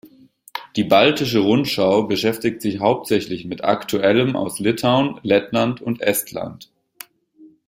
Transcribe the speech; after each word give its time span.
Die 0.77 0.83
Baltische 0.83 1.37
Rundschau 1.37 2.07
beschäftigt 2.07 2.63
sich 2.63 2.79
hauptsächlich 2.79 3.45
mit 3.45 3.63
Aktuellem 3.63 4.35
aus 4.35 4.57
Litauen, 4.57 5.19
Lettland 5.21 5.79
und 5.79 6.01
Estland. 6.01 6.71